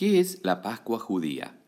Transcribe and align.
¿Qué 0.00 0.18
es 0.18 0.40
la 0.44 0.62
Pascua 0.62 0.98
judía? 0.98 1.60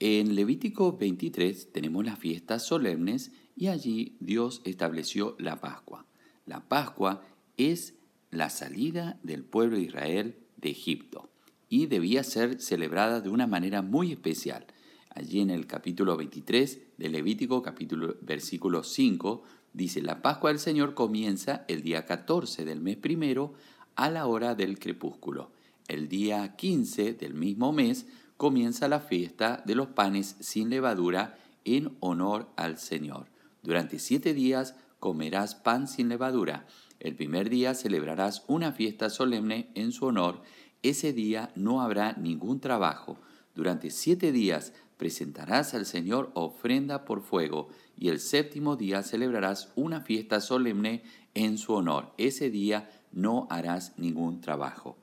En 0.00 0.34
Levítico 0.34 0.96
23 0.96 1.70
tenemos 1.70 2.04
las 2.04 2.18
fiestas 2.18 2.66
solemnes 2.66 3.30
y 3.54 3.68
allí 3.68 4.16
Dios 4.18 4.60
estableció 4.64 5.36
la 5.38 5.60
Pascua. 5.60 6.04
La 6.46 6.66
Pascua 6.68 7.22
es 7.56 7.94
la 8.32 8.50
salida 8.50 9.20
del 9.22 9.44
pueblo 9.44 9.76
de 9.76 9.84
Israel 9.84 10.36
de 10.56 10.70
Egipto 10.70 11.30
y 11.68 11.86
debía 11.86 12.24
ser 12.24 12.60
celebrada 12.60 13.20
de 13.20 13.28
una 13.28 13.46
manera 13.46 13.82
muy 13.82 14.10
especial. 14.10 14.66
Allí 15.10 15.40
en 15.40 15.50
el 15.50 15.68
capítulo 15.68 16.16
23 16.16 16.80
de 16.98 17.08
Levítico, 17.08 17.62
capítulo, 17.62 18.16
versículo 18.20 18.82
5, 18.82 19.44
dice, 19.72 20.02
la 20.02 20.22
Pascua 20.22 20.50
del 20.50 20.58
Señor 20.58 20.94
comienza 20.94 21.64
el 21.68 21.82
día 21.82 22.04
14 22.04 22.64
del 22.64 22.80
mes 22.80 22.96
primero 22.96 23.54
a 23.94 24.10
la 24.10 24.26
hora 24.26 24.56
del 24.56 24.80
crepúsculo. 24.80 25.52
El 25.86 26.08
día 26.08 26.56
15 26.56 27.12
del 27.12 27.34
mismo 27.34 27.72
mes 27.72 28.06
comienza 28.38 28.88
la 28.88 29.00
fiesta 29.00 29.62
de 29.66 29.74
los 29.74 29.88
panes 29.88 30.36
sin 30.40 30.70
levadura 30.70 31.36
en 31.64 31.94
honor 32.00 32.48
al 32.56 32.78
Señor. 32.78 33.26
Durante 33.62 33.98
siete 33.98 34.32
días 34.32 34.76
comerás 34.98 35.54
pan 35.54 35.86
sin 35.86 36.08
levadura. 36.08 36.66
El 37.00 37.14
primer 37.16 37.50
día 37.50 37.74
celebrarás 37.74 38.44
una 38.46 38.72
fiesta 38.72 39.10
solemne 39.10 39.68
en 39.74 39.92
su 39.92 40.06
honor. 40.06 40.40
Ese 40.82 41.12
día 41.12 41.52
no 41.54 41.82
habrá 41.82 42.14
ningún 42.14 42.60
trabajo. 42.60 43.18
Durante 43.54 43.90
siete 43.90 44.32
días 44.32 44.72
presentarás 44.96 45.74
al 45.74 45.84
Señor 45.84 46.30
ofrenda 46.32 47.04
por 47.04 47.20
fuego 47.20 47.68
y 47.94 48.08
el 48.08 48.20
séptimo 48.20 48.76
día 48.76 49.02
celebrarás 49.02 49.70
una 49.76 50.00
fiesta 50.00 50.40
solemne 50.40 51.02
en 51.34 51.58
su 51.58 51.74
honor. 51.74 52.14
Ese 52.16 52.48
día 52.48 52.88
no 53.12 53.46
harás 53.50 53.92
ningún 53.98 54.40
trabajo. 54.40 54.96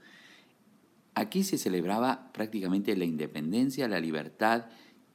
Aquí 1.13 1.43
se 1.43 1.57
celebraba 1.57 2.31
prácticamente 2.33 2.95
la 2.95 3.05
independencia, 3.05 3.87
la 3.87 3.99
libertad 3.99 4.65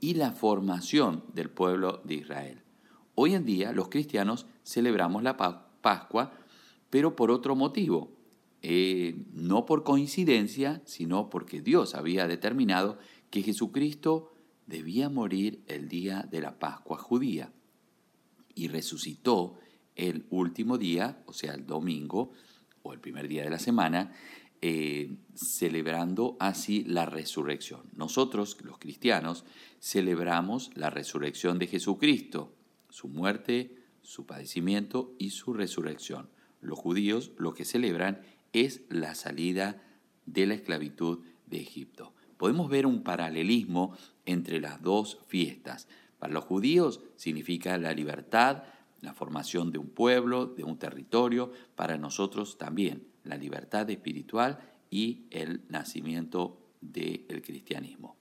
y 0.00 0.14
la 0.14 0.32
formación 0.32 1.25
del 1.33 1.50
pueblo 1.50 2.03
de 2.05 2.14
Israel. 2.16 2.62
Hoy 3.14 3.34
en 3.34 3.47
día 3.47 3.72
los 3.72 3.88
cristianos 3.88 4.47
celebramos 4.62 5.22
la 5.22 5.36
Pascua, 5.36 6.33
pero 6.91 7.16
por 7.16 7.30
otro 7.30 7.56
motivo, 7.56 8.12
eh, 8.61 9.25
no 9.33 9.64
por 9.64 9.84
coincidencia, 9.84 10.83
sino 10.84 11.30
porque 11.30 11.62
Dios 11.62 11.94
había 11.94 12.28
determinado 12.28 12.98
que 13.31 13.42
Jesucristo 13.42 14.34
debía 14.66 15.08
morir 15.08 15.62
el 15.66 15.88
día 15.88 16.27
de 16.31 16.41
la 16.41 16.58
Pascua 16.58 16.98
judía 16.98 17.53
y 18.55 18.69
resucitó 18.69 19.58
el 19.94 20.27
último 20.31 20.77
día, 20.77 21.22
o 21.27 21.33
sea, 21.33 21.55
el 21.55 21.66
domingo 21.66 22.33
o 22.83 22.92
el 22.92 23.00
primer 23.00 23.28
día 23.28 23.44
de 23.44 23.50
la 23.50 23.58
semana, 23.58 24.12
eh, 24.62 25.17
celebrando 25.35 26.37
así 26.41 26.85
la 26.85 27.07
resurrección. 27.07 27.83
Nosotros, 27.95 28.59
los 28.62 28.79
cristianos, 28.79 29.45
celebramos 29.81 30.71
la 30.75 30.91
resurrección 30.91 31.59
de 31.59 31.67
Jesucristo, 31.67 32.55
su 32.89 33.09
muerte, 33.09 33.77
su 34.03 34.27
padecimiento 34.27 35.15
y 35.19 35.31
su 35.31 35.53
resurrección. 35.53 36.29
Los 36.61 36.79
judíos 36.79 37.33
lo 37.37 37.55
que 37.55 37.65
celebran 37.65 38.21
es 38.53 38.83
la 38.89 39.15
salida 39.15 39.83
de 40.25 40.47
la 40.47 40.55
esclavitud 40.55 41.21
de 41.47 41.61
Egipto. 41.61 42.15
Podemos 42.37 42.69
ver 42.69 42.87
un 42.87 43.03
paralelismo 43.03 43.97
entre 44.25 44.61
las 44.61 44.83
dos 44.83 45.19
fiestas. 45.27 45.89
Para 46.19 46.33
los 46.33 46.45
judíos 46.45 47.01
significa 47.17 47.79
la 47.79 47.93
libertad, 47.93 48.65
la 49.07 49.15
formación 49.15 49.71
de 49.71 49.79
un 49.79 49.89
pueblo, 49.89 50.47
de 50.47 50.65
un 50.65 50.79
territorio, 50.79 51.53
para 51.77 51.97
nosotros 51.97 52.59
también 52.59 53.07
la 53.23 53.37
libertad 53.37 53.89
espiritual 53.89 54.59
y 54.91 55.27
el 55.31 55.62
nacimiento 55.69 56.59
del 56.81 57.41
cristianismo. 57.43 58.15